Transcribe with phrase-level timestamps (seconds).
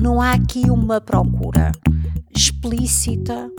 [0.00, 1.72] não há aqui uma procura
[2.34, 3.50] explícita,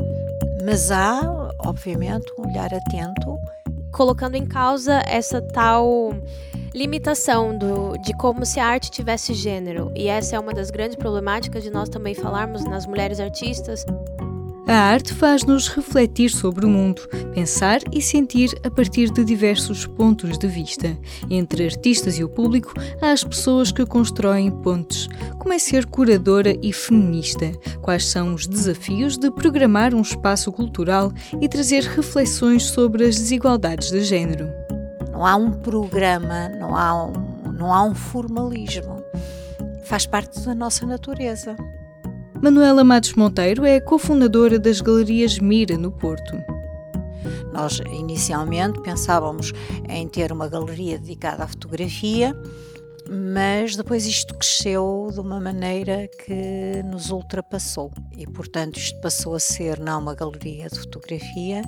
[0.66, 1.22] mas há,
[1.64, 3.38] obviamente, um olhar atento.
[3.92, 6.14] Colocando em causa essa tal
[6.74, 10.96] limitação do, de como se a arte tivesse gênero, e essa é uma das grandes
[10.96, 13.86] problemáticas de nós também falarmos nas mulheres artistas.
[14.68, 17.02] A arte faz-nos refletir sobre o mundo,
[17.34, 20.98] pensar e sentir a partir de diversos pontos de vista.
[21.30, 25.10] Entre artistas e o público, há as pessoas que constroem pontes.
[25.42, 27.52] Como é ser curadora e feminista?
[27.82, 33.90] Quais são os desafios de programar um espaço cultural e trazer reflexões sobre as desigualdades
[33.90, 34.48] de género?
[35.12, 37.14] Não há um programa, não há um,
[37.58, 39.04] não há um formalismo.
[39.84, 41.56] Faz parte da nossa natureza.
[42.40, 46.38] Manuela Matos Monteiro é cofundadora das Galerias Mira, no Porto.
[47.52, 49.54] Nós inicialmente pensávamos
[49.90, 52.36] em ter uma galeria dedicada à fotografia,
[53.10, 57.92] mas depois isto cresceu de uma maneira que nos ultrapassou.
[58.16, 61.62] E, portanto, isto passou a ser não uma galeria de fotografia,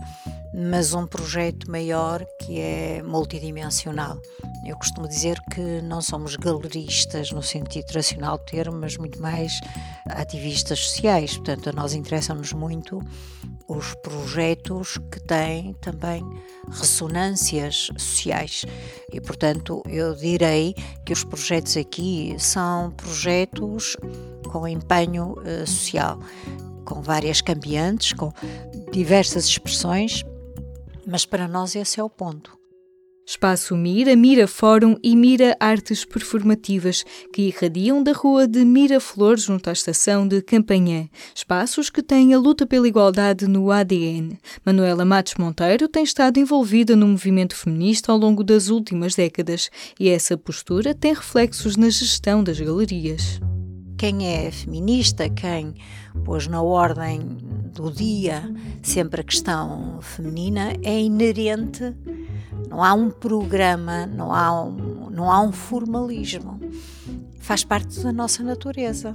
[0.54, 4.22] mas um projeto maior que é multidimensional.
[4.66, 9.60] Eu costumo dizer que não somos galeristas no sentido tradicional do termo, mas muito mais
[10.06, 11.36] ativistas sociais.
[11.38, 13.00] Portanto, a nós interessam-nos muito
[13.68, 16.24] os projetos que têm também
[16.70, 18.64] ressonâncias sociais.
[19.12, 23.98] E, portanto, eu direi que os projetos aqui são projetos
[24.52, 26.20] com empenho uh, social,
[26.86, 28.32] com várias cambiantes, com
[28.92, 30.24] diversas expressões
[31.06, 32.64] mas para nós esse é o ponto.
[33.26, 39.70] Espaço Mira, Mira Fórum e Mira Artes Performativas, que irradiam da rua de Miraflor junto
[39.70, 41.08] à estação de Campanhã.
[41.34, 44.38] Espaços que têm a luta pela igualdade no ADN.
[44.66, 50.10] Manuela Matos Monteiro tem estado envolvida no movimento feminista ao longo das últimas décadas e
[50.10, 53.40] essa postura tem reflexos na gestão das galerias.
[53.98, 55.76] Quem é feminista, quem
[56.24, 57.38] pôs na ordem
[57.74, 61.96] do dia sempre a questão feminina, é inerente.
[62.70, 66.60] Não há um programa, não há um, não há um formalismo.
[67.40, 69.14] Faz parte da nossa natureza.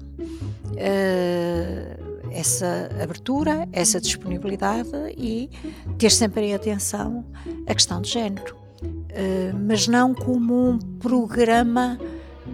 [0.73, 5.49] Uh, essa abertura, essa disponibilidade e
[5.97, 7.25] ter sempre em atenção
[7.67, 8.55] a questão de género.
[8.83, 11.99] Uh, mas não como um programa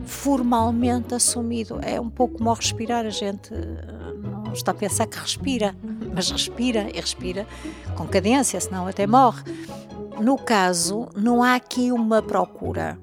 [0.05, 1.79] formalmente assumido.
[1.83, 3.53] É um pouco como respirar, a gente
[4.59, 5.75] está a pensar que respira,
[6.15, 7.47] mas respira e respira
[7.97, 9.43] com cadência, senão até morre.
[10.21, 12.99] No caso, não há aqui uma procura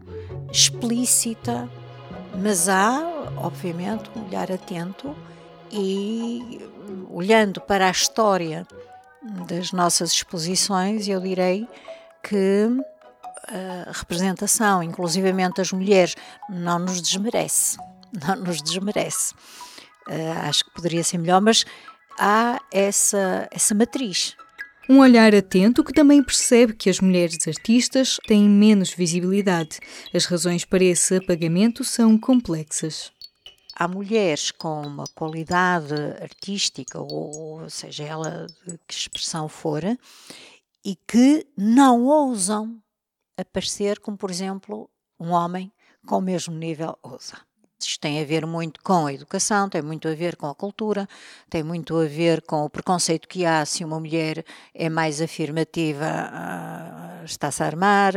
[0.51, 1.69] explícita,
[2.41, 2.99] mas há,
[3.37, 5.15] obviamente, um olhar atento
[5.71, 6.61] e
[7.09, 8.65] olhando para a história
[9.47, 11.67] das nossas exposições, eu direi
[12.23, 12.67] que
[13.47, 16.15] a representação, inclusivamente das mulheres,
[16.49, 17.77] não nos desmerece.
[18.27, 19.33] Não nos desmerece.
[20.07, 21.65] Uh, acho que poderia ser melhor, mas
[22.17, 24.35] há essa, essa matriz.
[24.89, 29.79] Um olhar atento que também percebe que as mulheres artistas têm menos visibilidade.
[30.13, 33.11] As razões para esse apagamento são complexas.
[33.75, 39.81] Há mulheres com uma qualidade artística, ou seja ela de que expressão for,
[40.83, 42.81] e que não ousam
[43.37, 45.71] aparecer como, por exemplo, um homem
[46.05, 47.37] com o mesmo nível ousa.
[47.85, 51.07] Isto tem a ver muito com a educação, tem muito a ver com a cultura,
[51.49, 56.05] tem muito a ver com o preconceito que há se uma mulher é mais afirmativa,
[56.05, 58.13] ah, está-se a armar,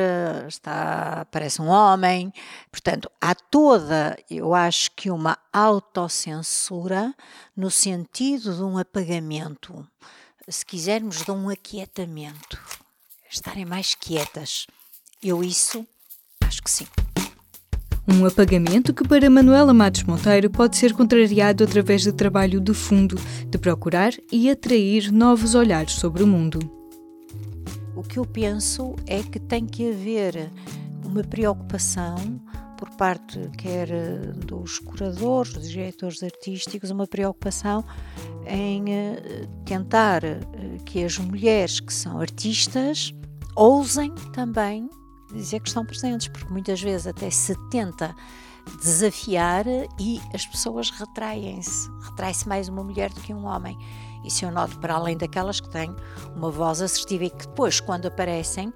[0.47, 2.32] está, parece um homem.
[2.70, 7.14] Portanto, há toda, eu acho que uma autocensura
[7.56, 9.86] no sentido de um apagamento,
[10.48, 12.60] se quisermos, de um aquietamento,
[13.31, 14.66] estarem mais quietas.
[15.22, 15.86] Eu isso
[16.41, 16.86] acho que sim.
[18.06, 23.16] Um apagamento que para Manuela Matos Monteiro pode ser contrariado através de trabalho de fundo,
[23.48, 26.59] de procurar e atrair novos olhares sobre o mundo.
[27.97, 30.50] O que eu penso é que tem que haver
[31.03, 32.16] uma preocupação
[32.76, 33.88] por parte quer
[34.46, 37.82] dos curadores, dos diretores artísticos, uma preocupação
[38.46, 40.40] em eh, tentar eh,
[40.84, 43.14] que as mulheres que são artistas
[43.56, 44.90] ousem também
[45.34, 48.14] dizer que estão presentes, porque muitas vezes até se tenta
[48.82, 49.66] desafiar
[49.98, 51.90] e as pessoas retraem-se.
[52.02, 53.76] Retrai-se mais uma mulher do que um homem.
[54.25, 55.94] Isso eu noto para além daquelas que têm
[56.34, 58.72] uma voz assertiva e que depois, quando aparecem,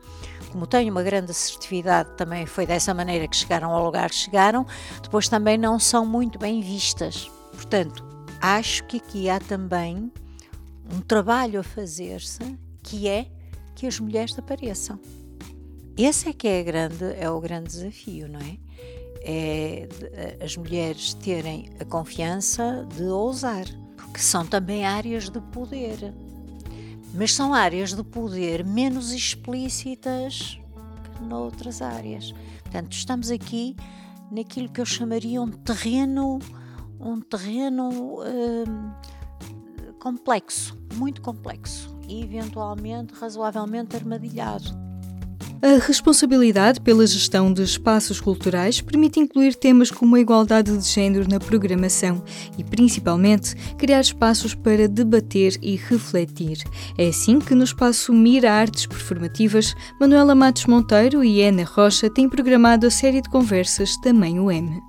[0.53, 4.67] como têm uma grande assertividade, também foi dessa maneira que chegaram ao lugar que chegaram,
[5.03, 7.31] depois também não são muito bem vistas.
[7.53, 8.05] Portanto,
[8.41, 10.13] acho que aqui há também
[10.93, 13.27] um trabalho a fazer-se que é
[13.75, 14.99] que as mulheres apareçam.
[15.99, 18.57] Esse é que é, grande, é o grande desafio, não é?
[19.21, 19.89] é
[20.41, 23.65] as mulheres terem a confiança de ousar,
[23.97, 26.15] porque são também áreas de poder.
[27.13, 30.61] Mas são áreas de poder menos explícitas
[31.17, 32.33] que noutras áreas.
[32.63, 33.75] Portanto, estamos aqui
[34.31, 36.39] naquilo que eu chamaria um terreno,
[37.01, 38.93] um terreno hum,
[39.99, 44.88] complexo, muito complexo e eventualmente razoavelmente armadilhado.
[45.61, 51.29] A responsabilidade pela gestão de espaços culturais permite incluir temas como a igualdade de género
[51.29, 52.23] na programação
[52.57, 56.59] e, principalmente, criar espaços para debater e refletir.
[56.97, 62.29] É assim que, no espaço Mira Artes Performativas, Manuela Matos Monteiro e Ana Rocha têm
[62.29, 64.81] programado a série de conversas Também o M.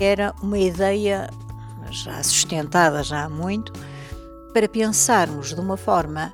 [0.00, 1.28] Era uma ideia
[1.90, 3.74] já sustentada já há muito
[4.54, 6.32] para pensarmos de uma forma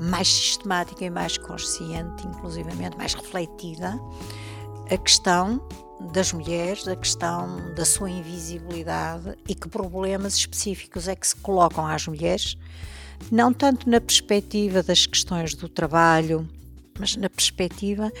[0.00, 3.98] mais sistemática e mais consciente, inclusivamente mais refletida,
[4.90, 5.60] a questão
[6.12, 11.86] das mulheres, a questão da sua invisibilidade e que problemas específicos é que se colocam
[11.86, 12.56] às mulheres,
[13.30, 16.48] não tanto na perspectiva das questões do trabalho,
[16.98, 18.12] mas na perspectiva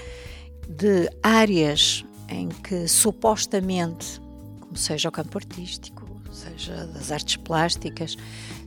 [0.68, 4.20] de áreas em que supostamente,
[4.60, 8.16] como seja o campo artístico, seja das artes plásticas,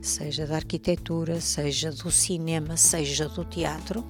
[0.02, 4.04] seja da arquitetura, seja do cinema, seja do teatro.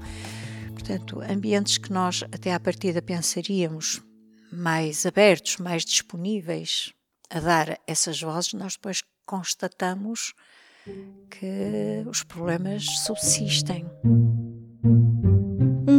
[0.72, 4.02] Portanto, ambientes que nós até à partida pensaríamos
[4.50, 6.92] mais abertos, mais disponíveis
[7.30, 10.34] a dar essas vozes, nós depois constatamos
[11.30, 13.86] que os problemas subsistem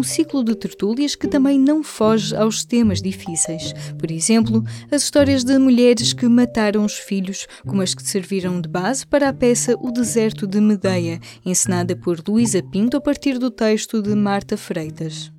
[0.03, 3.71] um ciclo de tertúlias que também não foge aos temas difíceis.
[3.97, 4.61] Por exemplo,
[4.91, 9.29] as histórias de mulheres que mataram os filhos, como as que serviram de base para
[9.29, 14.13] a peça O Deserto de Medeia, encenada por Luísa Pinto a partir do texto de
[14.13, 15.31] Marta Freitas.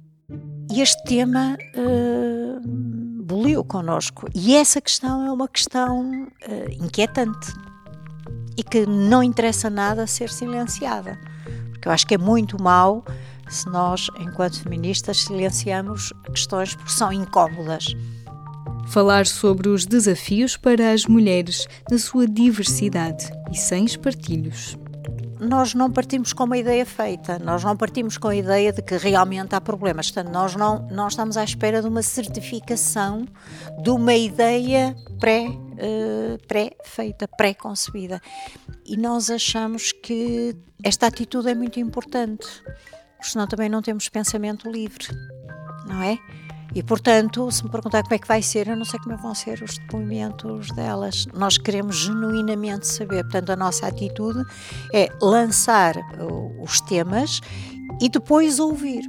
[0.75, 2.67] Este tema uh,
[3.23, 4.27] boliu connosco.
[4.35, 7.53] E essa questão é uma questão uh, inquietante
[8.57, 11.21] e que não interessa nada ser silenciada.
[11.71, 13.05] Porque eu acho que é muito mau
[13.55, 17.95] se nós, enquanto feministas, silenciamos questões porque são incómodas.
[18.89, 24.77] Falar sobre os desafios para as mulheres na sua diversidade e sem espartilhos.
[25.41, 28.97] Nós não partimos com uma ideia feita, nós não partimos com a ideia de que
[28.97, 30.11] realmente há problemas.
[30.11, 33.27] Portanto, nós não, estamos à espera de uma certificação
[33.83, 38.21] de uma ideia pré, uh, pré-feita, pré-concebida.
[38.87, 42.47] E nós achamos que esta atitude é muito importante
[43.25, 45.07] porque senão também não temos pensamento livre,
[45.87, 46.19] não é?
[46.75, 49.35] E portanto, se me perguntar como é que vai ser, eu não sei como vão
[49.35, 51.25] ser os depoimentos delas.
[51.33, 53.23] Nós queremos genuinamente saber.
[53.23, 54.45] Portanto, a nossa atitude
[54.93, 55.95] é lançar
[56.61, 57.41] os temas
[57.99, 59.07] e depois ouvir.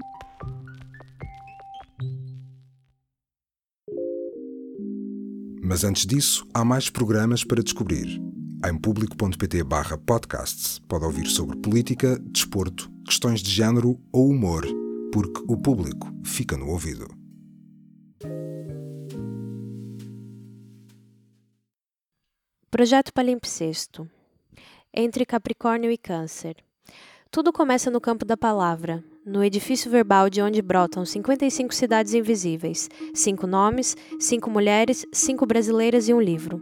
[5.62, 8.22] Mas antes disso, há mais programas para descobrir.
[8.66, 14.66] Em público.pt barra podcasts pode ouvir sobre política, desporto, questões de género ou humor,
[15.14, 17.08] porque o público fica no ouvido.
[22.72, 24.10] Projeto Palimpsesto
[24.94, 26.58] Entre Capricórnio e Câncer.
[27.30, 32.88] Tudo começa no campo da palavra, no edifício verbal de onde brotam 55 cidades invisíveis,
[33.12, 36.62] cinco nomes, cinco mulheres, cinco brasileiras e um livro.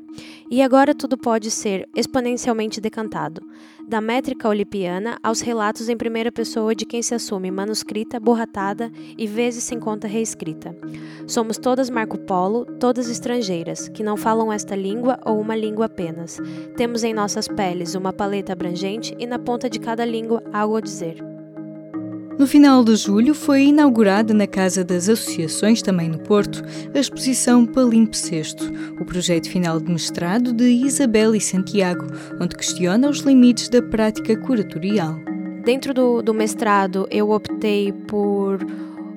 [0.50, 3.42] E agora tudo pode ser exponencialmente decantado,
[3.86, 9.28] da métrica olipiana aos relatos em primeira pessoa de quem se assume manuscrita, borratada e
[9.28, 10.74] vezes sem conta reescrita.
[11.28, 16.40] Somos todas Marco Polo, todas estrangeiras, que não falam esta língua ou uma língua apenas.
[16.78, 20.82] Temos em nossas peles uma paleta abrangente e na ponta de cada língua algo a
[20.82, 21.33] dizer.
[22.38, 26.64] No final de julho foi inaugurada na Casa das Associações, também no Porto,
[26.94, 32.08] a exposição Palimpsesto, o projeto final de mestrado de Isabel e Santiago,
[32.42, 35.16] onde questiona os limites da prática curatorial.
[35.64, 38.60] Dentro do, do mestrado, eu optei por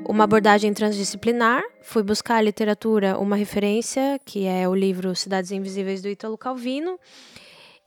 [0.06, 1.62] uma abordagem transdisciplinar.
[1.80, 6.98] Fui buscar a literatura, uma referência, que é o livro Cidades Invisíveis do Ítalo Calvino,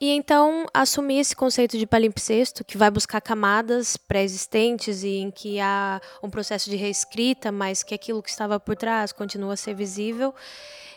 [0.01, 5.59] e então assumir esse conceito de palimpsesto, que vai buscar camadas pré-existentes e em que
[5.59, 9.73] há um processo de reescrita, mas que aquilo que estava por trás continua a ser
[9.73, 10.33] visível.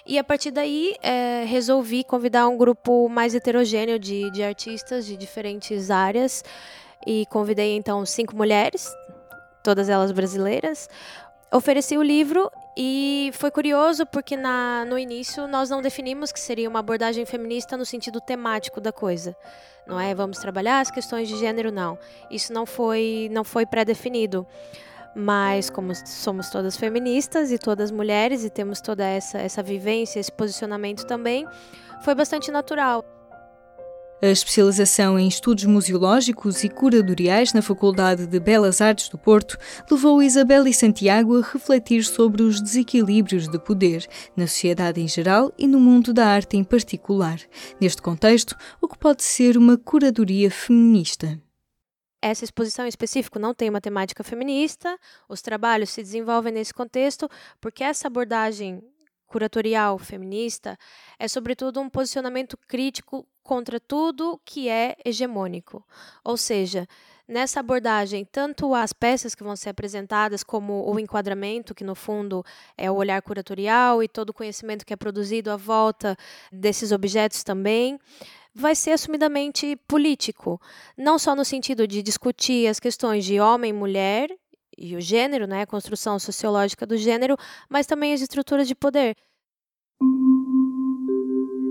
[0.07, 5.17] E a partir daí é, resolvi convidar um grupo mais heterogêneo de, de artistas de
[5.17, 6.45] diferentes áreas
[7.05, 8.89] e convidei então cinco mulheres,
[9.65, 10.89] todas elas brasileiras.
[11.53, 16.67] Ofereci o livro e foi curioso porque na, no início nós não definimos que seria
[16.67, 19.37] uma abordagem feminista no sentido temático da coisa.
[19.87, 21.99] Não é vamos trabalhar as questões de gênero, não.
[22.31, 24.47] Isso não foi, não foi pré-definido.
[25.15, 30.33] Mas como somos todas feministas e todas mulheres e temos toda essa, essa vivência, esse
[30.33, 31.47] posicionamento também,
[32.01, 33.05] foi bastante natural.
[34.25, 39.59] A especialização em estudos museológicos e curatoriais na Faculdade de Belas Artes do Porto
[39.91, 45.53] levou Isabel e Santiago a refletir sobre os desequilíbrios de poder na sociedade em geral
[45.59, 47.41] e no mundo da arte em particular.
[47.81, 51.43] Neste contexto, o que pode ser uma curadoria feminista?
[52.23, 54.97] Essa exposição em específico não tem uma temática feminista,
[55.29, 57.29] os trabalhos se desenvolvem nesse contexto
[57.61, 58.81] porque essa abordagem
[59.33, 60.79] curatorial feminista
[61.19, 65.85] é, sobretudo, um posicionamento crítico contra tudo que é hegemônico.
[66.23, 66.87] Ou seja,
[67.27, 72.45] nessa abordagem, tanto as peças que vão ser apresentadas, como o enquadramento, que no fundo
[72.77, 76.17] é o olhar curatorial, e todo o conhecimento que é produzido à volta
[76.53, 77.99] desses objetos também,
[78.55, 80.61] vai ser assumidamente político.
[80.97, 84.29] Não só no sentido de discutir as questões de homem e mulher
[84.77, 87.37] e o gênero, né, a construção sociológica do gênero,
[87.69, 89.15] mas também as estruturas de poder.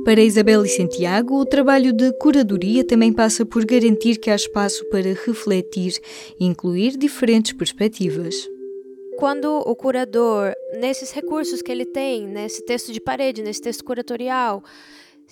[0.03, 4.83] Para Isabel e Santiago, o trabalho de curadoria também passa por garantir que há espaço
[4.89, 5.93] para refletir
[6.39, 8.35] e incluir diferentes perspectivas.
[9.19, 14.63] Quando o curador, nesses recursos que ele tem, nesse texto de parede, nesse texto curatorial,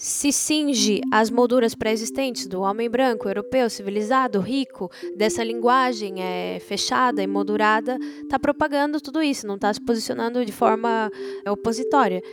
[0.02, 7.22] se cinge às molduras pré-existentes do homem branco, europeu, civilizado, rico, dessa linguagem é, fechada
[7.22, 11.12] e moldurada, está propagando tudo isso, não está se posicionando de forma
[11.44, 12.24] é, opositória.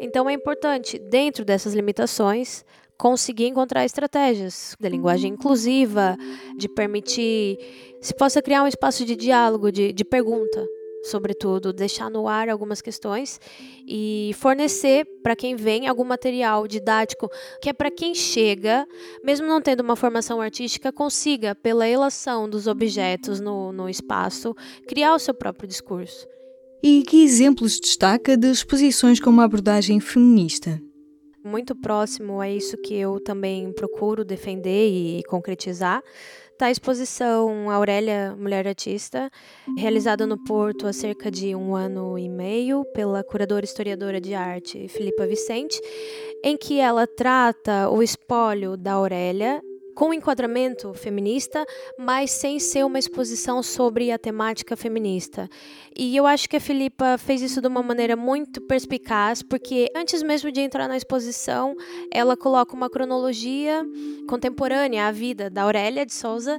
[0.00, 2.64] Então é importante, dentro dessas limitações,
[2.96, 6.16] conseguir encontrar estratégias da linguagem inclusiva,
[6.56, 7.58] de permitir
[8.00, 10.64] se possa criar um espaço de diálogo, de, de pergunta
[11.06, 13.40] sobretudo, deixar no ar algumas questões
[13.86, 18.86] e fornecer para quem vem algum material didático que é para quem chega,
[19.24, 24.54] mesmo não tendo uma formação artística, consiga, pela relação dos objetos no, no espaço,
[24.86, 26.26] criar o seu próprio discurso.
[26.82, 30.80] E que exemplos destaca de exposições com uma abordagem feminista?
[31.42, 36.02] Muito próximo a isso que eu também procuro defender e concretizar
[36.56, 39.30] Está a exposição Aurélia, Mulher Artista,
[39.76, 44.88] realizada no Porto há cerca de um ano e meio pela curadora historiadora de arte
[44.88, 45.78] Filipa Vicente,
[46.42, 49.62] em que ela trata o espólio da Aurélia
[49.96, 51.64] com enquadramento feminista,
[51.98, 55.48] mas sem ser uma exposição sobre a temática feminista.
[55.96, 60.22] E eu acho que a Filipa fez isso de uma maneira muito perspicaz, porque antes
[60.22, 61.74] mesmo de entrar na exposição,
[62.12, 63.82] ela coloca uma cronologia
[64.28, 66.58] contemporânea à vida da Aurélia de Souza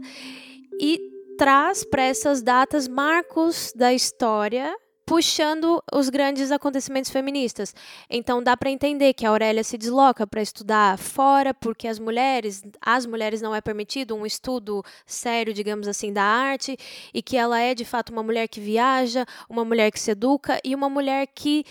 [0.81, 0.99] e
[1.37, 4.75] traz para essas datas marcos da história
[5.07, 7.73] puxando os grandes acontecimentos feministas.
[8.09, 12.61] Então dá para entender que a Aurélia se desloca para estudar fora, porque as mulheres,
[12.81, 16.77] as mulheres não é permitido um estudo sério, digamos assim, da arte,
[17.13, 20.59] e que ela é de fato uma mulher que viaja, uma mulher que se educa
[20.61, 21.63] e uma mulher que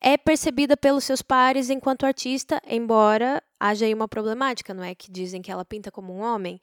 [0.00, 4.94] é percebida pelos seus pares enquanto artista, embora haja aí uma problemática, não é?
[4.94, 6.58] Que dizem que ela pinta como um homem.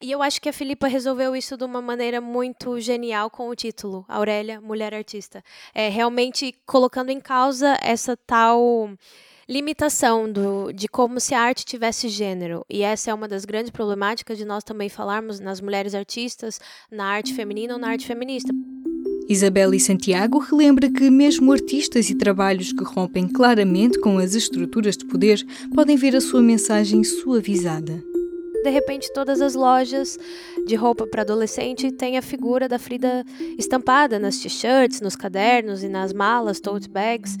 [0.00, 3.54] E eu acho que a Filipa resolveu isso de uma maneira muito genial com o
[3.54, 5.44] título Aurélia, Mulher Artista.
[5.74, 8.90] É, realmente colocando em causa essa tal
[9.48, 12.64] limitação do, de como se a arte tivesse gênero.
[12.68, 17.06] E essa é uma das grandes problemáticas de nós também falarmos nas mulheres artistas, na
[17.06, 18.52] arte feminina ou na arte feminista.
[19.28, 24.96] Isabel e Santiago relembra que mesmo artistas e trabalhos que rompem claramente com as estruturas
[24.96, 25.44] de poder
[25.74, 28.02] podem ver a sua mensagem suavizada
[28.64, 30.18] de repente todas as lojas
[30.66, 33.24] de roupa para adolescente têm a figura da Frida
[33.56, 37.38] estampada nas t-shirts, nos cadernos e nas malas, tote bags.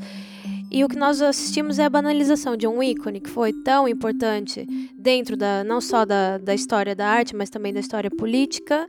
[0.70, 4.66] E o que nós assistimos é a banalização de um ícone que foi tão importante
[4.96, 8.88] dentro da não só da, da história da arte, mas também da história política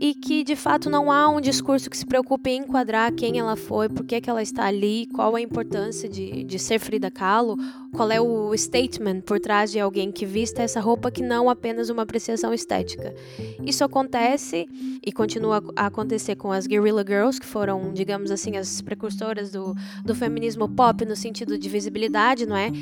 [0.00, 3.54] e que de fato não há um discurso que se preocupe em enquadrar quem ela
[3.54, 7.58] foi, por que, que ela está ali, qual a importância de, de ser Frida Kahlo,
[7.92, 11.90] qual é o statement por trás de alguém que vista essa roupa que não apenas
[11.90, 13.14] uma apreciação estética.
[13.62, 14.66] Isso acontece
[15.04, 19.74] e continua a acontecer com as Guerrilla Girls, que foram, digamos assim, as precursoras do,
[20.02, 22.72] do feminismo pop no sentido de visibilidade, não é?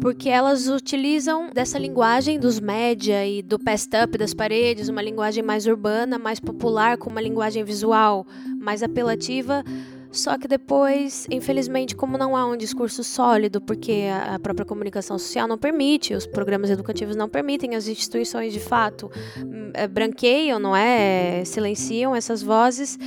[0.00, 5.66] porque elas utilizam dessa linguagem dos média e do past-up das paredes, uma linguagem mais
[5.66, 6.57] urbana, mais popular,
[6.98, 8.26] com uma linguagem visual
[8.60, 9.64] mais apelativa.
[10.10, 15.46] Só que depois, infelizmente, como não há um discurso sólido, porque a própria comunicação social
[15.46, 20.74] não permite, os programas educativos não permitem, as instituições de fato hum, é, branqueiam, não
[20.74, 21.44] é?
[21.44, 22.98] Silenciam essas vozes,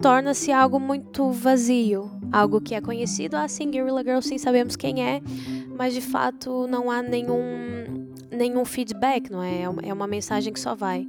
[0.00, 5.04] torna-se algo muito vazio, algo que é conhecido, ah, sim, Guerrilla Girl, sim, sabemos quem
[5.04, 5.20] é,
[5.76, 9.62] mas de fato não há nenhum, nenhum feedback, não é?
[9.62, 11.06] É uma é mensagem que só vai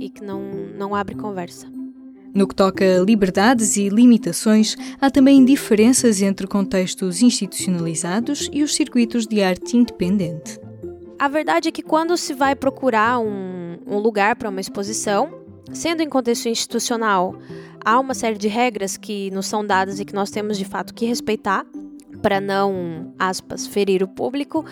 [0.00, 0.40] e que não,
[0.76, 1.66] não abre conversa.
[2.34, 8.74] No que toca a liberdades e limitações, há também diferenças entre contextos institucionalizados e os
[8.74, 10.60] circuitos de arte independente.
[11.18, 15.30] A verdade é que quando se vai procurar um, um lugar para uma exposição,
[15.72, 17.34] sendo em contexto institucional,
[17.84, 20.94] há uma série de regras que nos são dadas e que nós temos de fato
[20.94, 21.66] que respeitar
[22.22, 24.64] para não, aspas, ferir o público.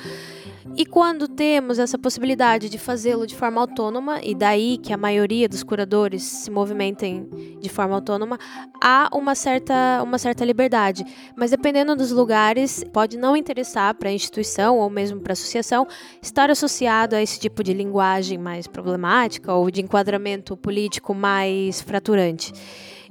[0.75, 5.49] E quando temos essa possibilidade de fazê-lo de forma autônoma, e daí que a maioria
[5.49, 7.28] dos curadores se movimentem
[7.61, 8.38] de forma autônoma,
[8.82, 11.04] há uma certa, uma certa liberdade.
[11.35, 15.87] Mas dependendo dos lugares, pode não interessar para a instituição ou mesmo para a associação
[16.20, 22.52] estar associado a esse tipo de linguagem mais problemática ou de enquadramento político mais fraturante.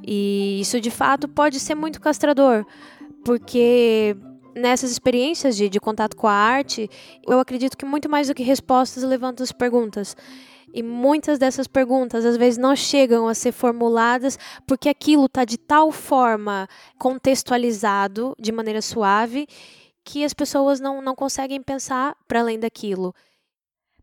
[0.06, 2.64] E isso de fato pode ser muito castrador,
[3.24, 4.16] porque
[4.56, 6.90] nessas experiências de, de contato com a arte,
[7.28, 10.16] eu acredito que muito mais do que respostas levantam as perguntas.
[10.74, 15.58] E muitas dessas perguntas às vezes não chegam a ser formuladas porque aquilo está de
[15.58, 19.48] tal forma contextualizado de maneira suave
[20.04, 23.14] que as pessoas não, não conseguem pensar para além daquilo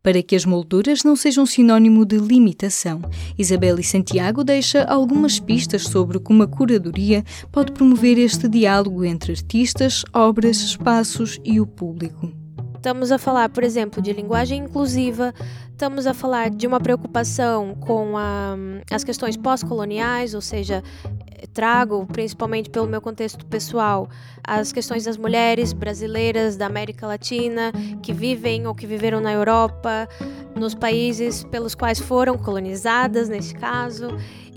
[0.03, 3.01] para que as molduras não sejam sinónimo de limitação.
[3.39, 9.33] Isabel e Santiago deixa algumas pistas sobre como a curadoria pode promover este diálogo entre
[9.33, 12.33] artistas, obras, espaços e o público.
[12.75, 15.33] Estamos a falar, por exemplo, de linguagem inclusiva,
[15.83, 18.55] estamos a falar de uma preocupação com a,
[18.89, 20.81] as questões pós-coloniais, ou seja,
[21.53, 24.09] trago, principalmente pelo meu contexto pessoal,
[24.47, 30.09] as questões das mulheres brasileiras da América Latina que vivem ou que viveram na Europa,
[30.55, 34.07] nos países pelos quais foram colonizadas, neste caso.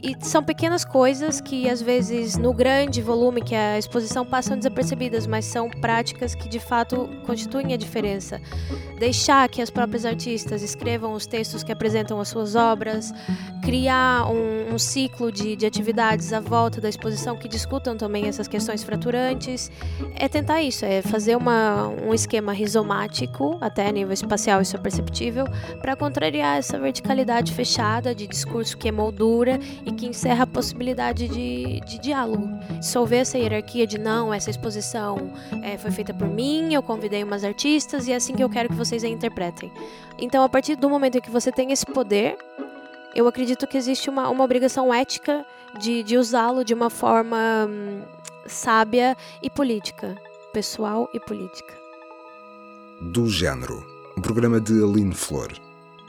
[0.02, 5.26] E são pequenas coisas que, às vezes, no grande volume que a exposição passam desapercebidas,
[5.26, 8.42] mas são práticas que de fato constituem a diferença.
[9.00, 13.12] Deixar que as próprias artistas escrevam os textos que apresentam as suas obras,
[13.64, 18.48] criar um, um ciclo de, de atividades à volta da exposição que discutam também essas
[18.48, 19.72] questões fraturantes,
[20.16, 24.80] é tentar isso, é fazer uma, um esquema rizomático, até a nível espacial isso é
[24.80, 25.46] perceptível,
[25.82, 31.28] para contrariar essa verticalidade fechada de discurso que é moldura e que encerra a possibilidade
[31.28, 32.50] de, de diálogo.
[32.80, 37.44] Dissolver essa hierarquia de não, essa exposição é, foi feita por mim, eu convidei umas
[37.44, 39.72] artistas e é assim que eu quero que vocês a interpretem.
[40.18, 42.38] Então, a partir do momento em que você tem esse poder,
[43.14, 45.46] eu acredito que existe uma, uma obrigação ética
[45.80, 48.02] de, de usá-lo de uma forma hum,
[48.48, 50.16] sábia e política,
[50.52, 51.74] pessoal e política.
[53.02, 53.86] Do Género,
[54.18, 55.52] um programa de Aline Flor.